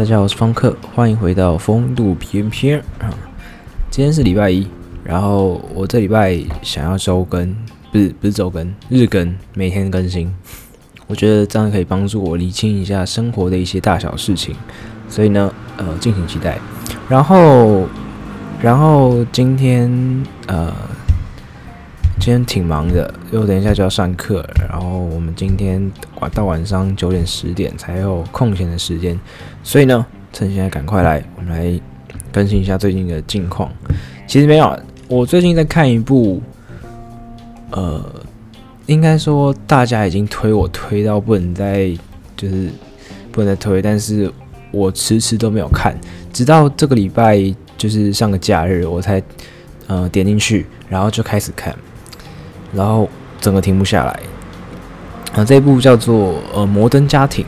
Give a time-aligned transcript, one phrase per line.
[0.00, 3.12] 大家好，我是方克，欢迎回到风度翩翩啊！
[3.90, 4.66] 今天是礼拜一，
[5.04, 7.54] 然后我这礼拜想要周更，
[7.92, 10.34] 不是不是周更，日更，每天更新。
[11.06, 14.56] 我觉得这样可以帮助我理清一下生活的一些大小事情，
[15.06, 16.58] 所以呢，呃，敬请期待。
[17.06, 17.86] 然后，
[18.62, 19.92] 然后今天
[20.46, 20.72] 呃。
[22.20, 24.46] 今天挺忙的，因为等一下就要上课。
[24.68, 25.90] 然后我们今天
[26.20, 29.18] 晚到晚上九点十点才有空闲的时间，
[29.64, 31.80] 所以呢，趁现在赶快来，我们来
[32.30, 33.72] 更新一下最近的近况。
[34.26, 36.42] 其实没有，我最近在看一部，
[37.70, 38.04] 呃，
[38.84, 41.90] 应该说大家已经推我推到不能再
[42.36, 42.68] 就是
[43.32, 44.30] 不能再推，但是
[44.72, 45.98] 我迟迟都没有看，
[46.34, 47.42] 直到这个礼拜
[47.78, 49.22] 就是上个假日我才
[49.86, 51.74] 呃点进去，然后就开始看。
[52.72, 53.08] 然后
[53.40, 54.20] 整个停不下来，
[55.34, 57.44] 啊，这一部叫做呃《摩登家庭》，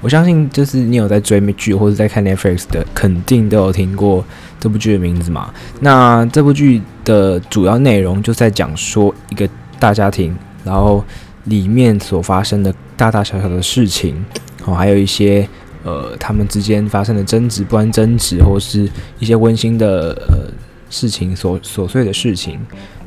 [0.00, 4.24] 我相信就是你有在追美剧或者在看 Netflix 的，肯定都有听过
[4.58, 5.52] 这部剧的名字嘛。
[5.80, 11.04] 那这部剧的主要内容就在讲说一个大家庭，然后
[11.44, 14.24] 里面所发生的大大小小的事情，
[14.64, 15.48] 哦，还有一些
[15.84, 18.88] 呃他们之间发生的争执，不管争执或是
[19.18, 20.50] 一些温馨的呃
[20.90, 22.58] 事情，琐琐碎的事情，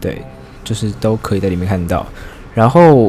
[0.00, 0.22] 对。
[0.66, 2.04] 就是都可以在里面看到，
[2.52, 3.08] 然后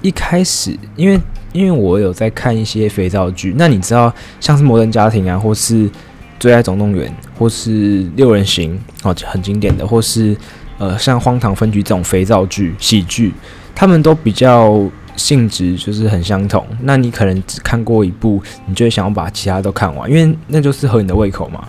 [0.00, 1.20] 一开始，因为
[1.52, 5.90] 因为我有在看一些肥皂剧，那你知道像是《摩登家庭》啊，或是
[6.38, 10.36] 《最爱总动员》，或是《六人行》哦，很经典的，或是
[10.78, 13.34] 呃像《荒唐分局》这种肥皂剧、喜剧，
[13.74, 16.64] 他们都比较性质就是很相同。
[16.82, 21.66] 那你可能只看过一部，你就会想要把其他都看完，因为那就是合你的胃口嘛。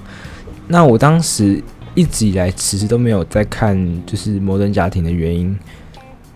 [0.68, 1.60] 那我当时。
[1.96, 5.58] 一直以来其实都没有在看，就是《摩登家庭》的原因，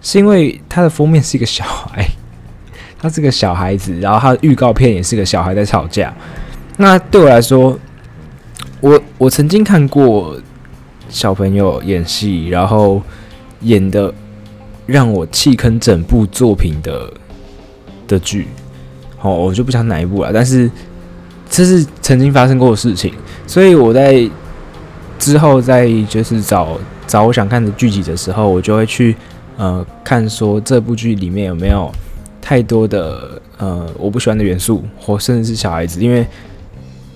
[0.02, 2.06] 是因为它的封面是一个小孩，
[3.00, 6.14] 他是个小孩子，然后他的预告片也是个小孩在吵架。
[6.78, 7.80] 那对我来说，
[8.82, 10.36] 我我曾经看过
[11.08, 13.02] 小朋友演戏，然后
[13.62, 14.14] 演的
[14.86, 17.14] 让我弃坑整部作品的
[18.08, 18.48] 的剧，
[19.22, 20.70] 哦，我就不讲哪一部了，但是
[21.50, 23.14] 这是曾经发生过的事情，
[23.46, 24.30] 所以我在。
[25.20, 29.16] 之后再就是找找我想看的剧集的时候，我就会去
[29.58, 31.90] 呃看说这部剧里面有没有
[32.42, 36.28] 太多的呃我不喜欢的元素，或甚至是小孩子，因为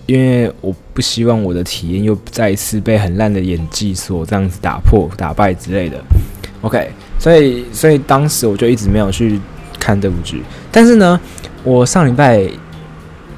[0.06, 6.02] 因为我不希望我的体验又再一次被很烂的演技所这样子打破、打败之类的。
[6.62, 9.40] OK，所以所以当时我就一直没有去
[9.80, 10.42] 看这部剧，
[10.72, 11.20] 但是呢，
[11.64, 12.48] 我上礼拜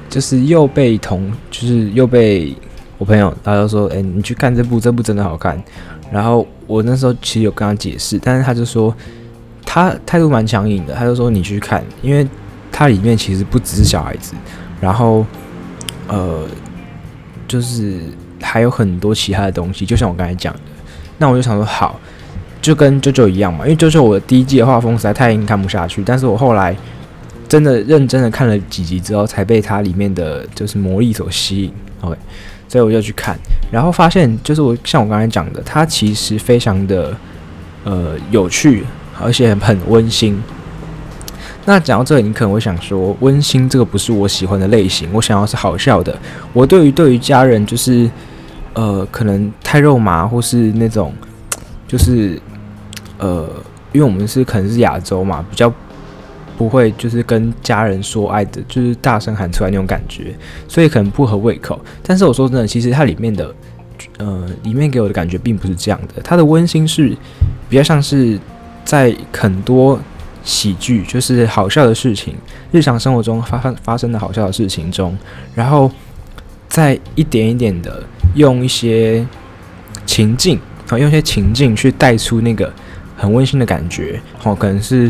[0.10, 2.54] 就是又被同就是又被。
[3.00, 5.60] 我朋友他就说：“哎、你去看这部，这部真的好看。”
[6.12, 8.94] 然后我那时候其实有跟他解释，但是他就说
[9.66, 12.28] 他态度蛮强硬的，他就说：“你去看，因为
[12.72, 14.34] 它里面其实不只是小孩子，
[14.82, 15.26] 然后
[16.08, 16.46] 呃，
[17.48, 18.00] 就是
[18.42, 20.60] 还有很多其他的东西，就像我刚才讲的。”
[21.18, 21.98] 那我就想说：“好，
[22.62, 26.04] 就跟 JoJo 一样嘛，因为 JoJo 我的第一季的画风实在太硬，看不下去。
[26.04, 26.76] 但是我后来
[27.48, 31.74] 真的认真的看了几集之后，才被它里面的就是魔力所吸引。
[32.02, 32.18] OK。”
[32.70, 33.36] 所以我就去看，
[33.72, 37.18] 然后发现就是我像我刚才讲的，它其实非常的
[37.84, 38.86] 呃有趣，
[39.20, 40.42] 而且很温馨。
[41.66, 46.16] 那讲到这里，你可能会想说，温馨这个不是我喜欢的类型，我想要是好笑的。
[46.54, 48.10] 我对于对于家人就是
[48.76, 51.12] 呃可能太肉麻，或是那种
[51.88, 52.40] 就是
[53.18, 53.50] 呃，
[53.92, 55.74] 因为我们是可能是亚洲嘛，比较。
[56.60, 60.36] 不会，就是跟家人说爱的，就是大声喊出来那种感觉，
[60.68, 61.80] 所以可能不合胃口。
[62.04, 63.56] 但是我说真的，其实它里面的，
[64.18, 66.22] 呃，里面给我的感觉并不是这样的。
[66.22, 67.16] 它的温馨是
[67.70, 68.38] 比较像是
[68.84, 69.98] 在很多
[70.44, 72.36] 喜剧，就是好笑的事情，
[72.74, 75.18] 日常生活中发发发生的好笑的事情中，
[75.56, 75.90] 然后
[76.68, 78.04] 再一点一点的
[78.36, 79.26] 用一些
[80.06, 80.60] 情境，
[80.90, 82.70] 啊，用一些情境去带出那个
[83.16, 85.10] 很温馨的感觉，哦，可能是。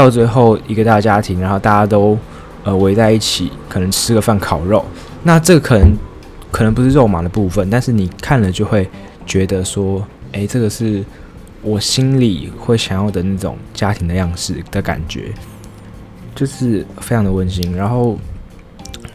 [0.00, 2.16] 到最后一个大家庭，然后大家都
[2.64, 4.82] 呃围在一起，可能吃个饭烤肉。
[5.22, 5.94] 那这个可能
[6.50, 8.88] 可能不是肉麻的部分，但是你看了就会
[9.26, 10.02] 觉得说，
[10.32, 11.04] 诶，这个是
[11.60, 15.32] 我心里会想要的那种家庭的样式的感觉，
[16.34, 17.76] 就是非常的温馨。
[17.76, 18.18] 然后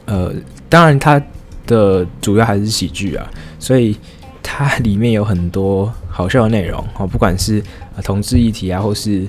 [0.05, 0.31] 呃，
[0.69, 1.19] 当然它
[1.65, 3.27] 的主要还是喜剧啊，
[3.57, 3.97] 所以
[4.43, 7.63] 它里面有很多好笑的内容哦，不管是
[8.03, 9.25] 同志议题啊，或是。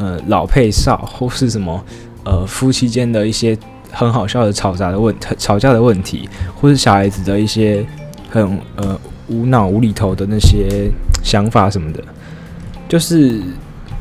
[0.00, 1.84] 呃，老配少或是什么，
[2.24, 3.56] 呃，夫妻间的一些
[3.92, 6.26] 很好笑的吵杂的问吵架的问题，
[6.58, 7.84] 或是小孩子的一些
[8.30, 8.98] 很呃
[9.28, 10.90] 无脑无厘头的那些
[11.22, 12.02] 想法什么的，
[12.88, 13.42] 就是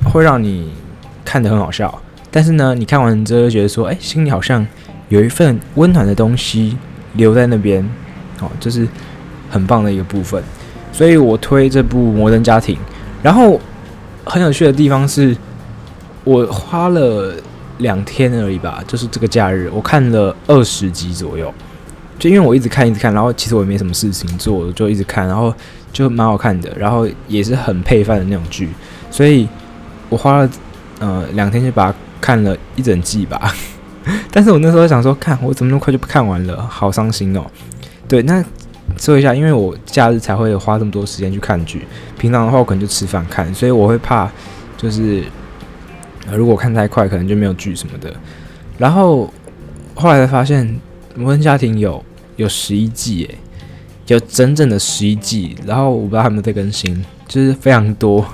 [0.05, 0.71] 会让你
[1.25, 1.93] 看得很好笑。
[2.31, 4.65] 但是呢，你看完之后觉得说，哎，心里好像
[5.09, 6.77] 有一份温暖的东西
[7.15, 7.83] 留在那边，
[8.39, 8.87] 哦，这是
[9.49, 10.41] 很棒的一个部分。
[10.93, 12.75] 所以我推这部《摩登家庭》，
[13.21, 13.59] 然后
[14.23, 15.35] 很有趣的地方是，
[16.29, 17.33] 我花了
[17.79, 21.51] 两天而已吧，就是这个假日，我看了二十集左右。
[22.19, 25.51] 就因为我一直看，一直看，然后其实我也没什么事情做，就一直看，然后
[25.91, 28.69] 就蛮好看的，然后也是很配饭的那种剧，
[29.09, 29.49] 所以
[30.07, 30.49] 我花了
[30.99, 33.51] 呃两天就把它看了一整季吧。
[34.29, 37.43] 但是我那时候想说，看我怎么那么快就看完了，好伤心哦。
[38.07, 38.43] 对，那
[38.97, 41.87] 说一下，因为我假日才会花这么多时间去看剧，
[42.19, 44.29] 平常的话我可能就吃饭看，所以我会怕
[44.77, 45.23] 就是
[46.35, 48.13] 如果看太快，可能就没有剧什么的。
[48.77, 49.31] 然后
[49.95, 50.79] 后来才发现，
[51.15, 52.03] 摩登家庭有。
[52.35, 53.37] 有十一季诶，
[54.07, 58.25] 有整整的十一季，然后我不知道他们在更新，就是非常多，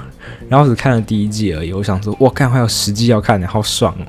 [0.47, 1.73] 然后只看了第一季而已。
[1.73, 4.05] 我想说，哇，看还有十季要看呢，好爽哦，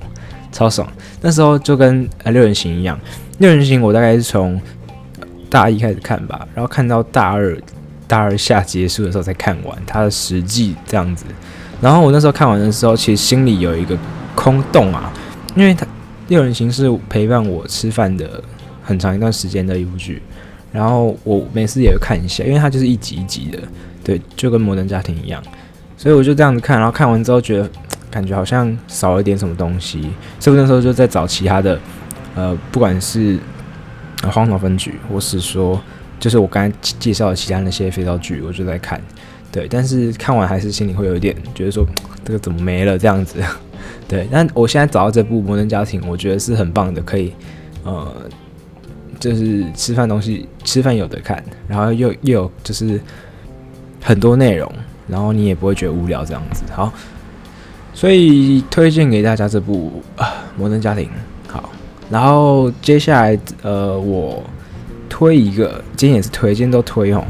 [0.53, 0.87] 超爽！
[1.23, 3.01] 那时候就跟呃六人行一样，
[3.39, 4.61] 六人行我大概是从
[5.49, 7.59] 大一开始看吧，然后看到大二，
[8.07, 11.25] 大二下结束的时候才看完它的十季这样子。
[11.81, 13.97] 然后我那时候看完的时候，其实心里有一个
[14.35, 15.13] 空洞啊，
[15.55, 15.87] 因为它
[16.29, 18.43] 六人行是陪伴我吃饭的。
[18.89, 20.23] 很长一段时间的一部剧，
[20.71, 23.59] 然后我每次也会看一下，因为它就是一集一集的，
[24.05, 25.43] 对，就跟《摩登家庭》一样，
[25.97, 27.69] 所以我就这样子看，然后看完之后觉得
[28.09, 30.09] 感觉好像少了点什么东西，
[30.39, 31.77] 所以那时候就在找其他的，
[32.37, 33.37] 呃，不管是
[34.31, 35.83] 《荒岛分局》，或是说
[36.21, 39.01] 就是我刚才介绍的其他那些肥皂剧，我就在看，
[39.57, 41.87] 对，但是看完还是心里会有一点觉得说
[42.25, 43.39] 这个怎么没了这样子，
[44.07, 47.33] 对，但我现在找到这部《摩登家庭》，我觉得是很棒的，可以，
[47.85, 48.15] 呃。
[49.19, 53.01] 就是吃饭东西，吃饭有的看，然后又又有就是
[54.03, 54.71] 很多内容，
[55.09, 56.63] 然后你也不会觉得无聊这样子。
[56.71, 56.93] 好，
[57.95, 60.27] 所以推荐给大家这部啊
[60.59, 61.05] 《摩登家庭》。
[61.51, 61.71] 好，
[62.11, 64.45] 然后接下来呃，我
[65.09, 67.25] 推一个，今天也是推，今天都推哦，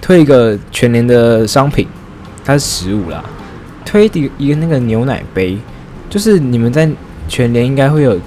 [0.00, 1.86] 推一个全联的商品，
[2.44, 3.24] 它是食物啦，
[3.84, 5.58] 推一一个那个牛奶杯，
[6.08, 6.88] 就是你们在
[7.26, 8.18] 全联应该会有。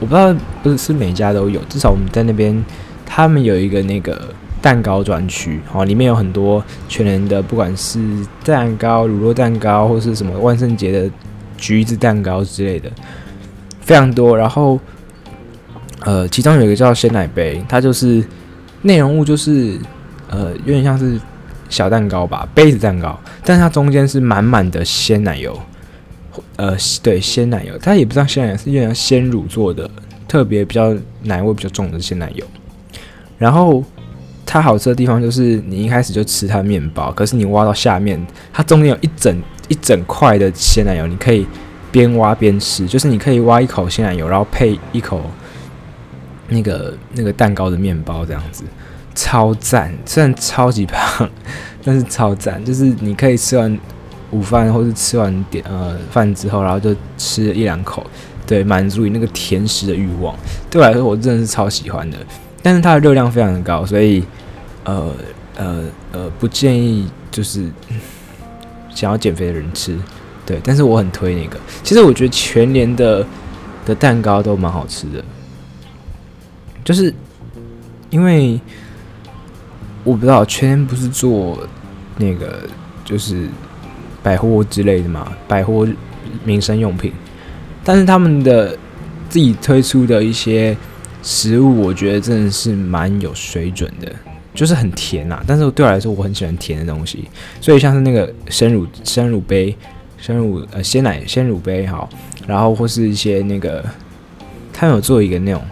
[0.00, 0.32] 我不知道，
[0.62, 2.64] 不是是每家都有，至少我们在那边，
[3.04, 4.32] 他们有一个那个
[4.62, 7.98] 蛋糕专区，哦，里面有很多全联的，不管是
[8.44, 11.10] 蛋糕、乳酪蛋糕，或是什么万圣节的
[11.56, 12.88] 橘子蛋糕之类的，
[13.80, 14.38] 非常多。
[14.38, 14.78] 然后，
[16.04, 18.24] 呃，其中有一个叫鲜奶杯，它就是
[18.82, 19.76] 内容物就是
[20.28, 21.20] 呃有点像是
[21.68, 25.58] 小蛋糕吧，杯子蛋糕，但是它中间是满满的鲜奶油。
[26.56, 29.90] 呃，对，鲜奶油，它也不知道鲜奶油，是用鲜乳做的，
[30.28, 32.46] 特别比较奶味比较重的鲜奶油。
[33.38, 33.82] 然后
[34.46, 41.46] 它好吃的地方就是，你一开始就吃它面包，可是你挖到下面，它中间有一整一整块的鲜奶油，你可以
[41.90, 45.20] 边挖边吃，就是你可以挖一口鲜奶油，然后配一口
[46.48, 48.64] 那个那个蛋糕的面包，这样子
[49.18, 51.28] 超赞，虽然超级胖，
[51.84, 53.78] 但是超赞，就是你可以吃完。
[54.30, 58.04] 午饭或是吃完点呃饭之后，然后就吃一两口，
[58.46, 60.36] 对，满足你那个甜食的欲望。
[60.68, 62.18] 对我来说，我真的是超喜欢的。
[62.62, 64.22] 但是它的热量非常的高，所以
[64.84, 65.10] 呃
[65.56, 65.82] 呃
[66.12, 67.70] 呃不建议就是
[68.94, 69.98] 想要减肥的人吃。
[70.44, 71.58] 对，但是我很推那个。
[71.82, 73.26] 其实我觉得全年的
[73.86, 75.24] 的蛋糕都蛮好吃的，
[76.84, 77.14] 就是
[78.10, 78.60] 因为
[80.08, 81.58] 我不知道全不是做
[82.16, 82.62] 那个
[83.04, 83.48] 就是。
[84.20, 85.86] 百货之类的嘛，百货
[86.44, 87.12] 民生用品，
[87.84, 88.76] 但是他们的
[89.30, 90.76] 自己推出的一些
[91.22, 94.12] 食物，我觉得真的是蛮有水准的，
[94.52, 95.42] 就是很甜呐。
[95.46, 97.28] 但是对我来说，我很喜欢甜的东西，
[97.60, 99.74] 所以像是那个生乳生乳杯、
[100.18, 102.10] 生乳呃鲜奶鲜乳杯好，
[102.46, 103.82] 然后或是一些那个，
[104.72, 105.62] 他们有做一个那种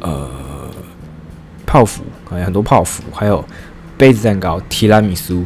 [0.00, 0.30] 呃
[1.66, 3.44] 泡芙，好像很多泡芙，还有
[3.96, 5.44] 杯子蛋糕、提拉米苏，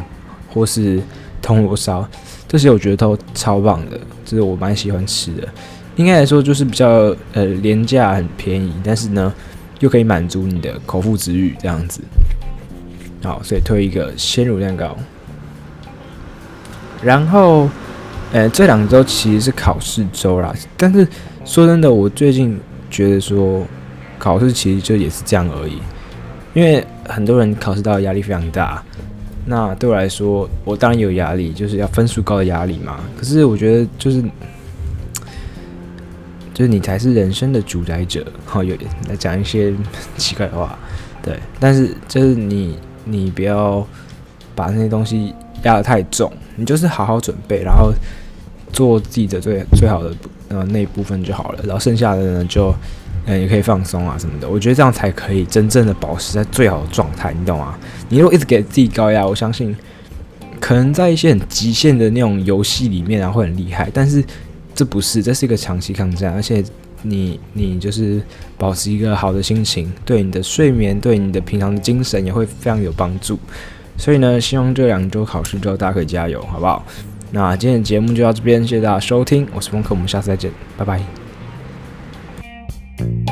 [0.49, 1.01] 或是。
[1.45, 2.09] 铜锣烧
[2.47, 5.49] 这些我觉得都超棒的，这是我蛮喜欢吃的。
[5.97, 9.35] 应该来说就是比较呃廉价、很便宜，但是呢
[9.81, 12.01] 又可以满足你的口腹之欲这样子。
[13.25, 14.97] 好，所以推一个鲜乳蛋糕。
[17.03, 17.69] 然后，
[18.33, 21.05] 呃，这两周其实是考试周啦，但是
[21.45, 22.57] 说真的，我最近
[22.89, 23.67] 觉得说
[24.17, 25.79] 考试其实就也是这样而已，
[26.55, 28.83] 因为很多人考试到压力非常大。
[29.45, 33.01] 那对我来说，我当然有压力，就是要分数高的压力嘛。
[33.19, 34.23] 可是我觉得，就是，
[36.55, 38.25] 就是你才是人生的主宰者。
[38.47, 38.77] 好，有
[39.09, 39.75] 来讲一些
[40.17, 40.79] 奇怪的话，
[41.23, 41.37] 对。
[41.59, 43.85] 但是就是你，你不要
[44.55, 47.93] 把那些东西压得太重，你就是好好准备，然后
[48.73, 50.15] 做自己的最最好的
[50.51, 51.59] 呃那一部分就好了。
[51.65, 52.73] 然后剩下的呢，就
[53.27, 54.49] 嗯，也可以放松啊什么的。
[54.49, 57.79] 我觉得这样才可以真正的保持在最好的状态，你懂吗？
[58.09, 59.75] 你如果一直给自己高压，我相信
[60.61, 64.25] 可能在一些很极限的那种游戏里面啊会很厉害，但是
[64.75, 66.63] 这不是，这是一个长期抗战，而且
[67.03, 68.23] 你你就是
[68.57, 73.39] 保持一个好的心情，对你的睡眠，对你的平常的精神也会非常有帮助。
[73.97, 76.85] 所以呢，希望这两周考试之后大家可以加油，好不好？
[77.31, 81.22] 那今天的节目就到这边，谢谢大家收听，我是风客，我们下次再见，拜拜。
[83.03, 83.32] you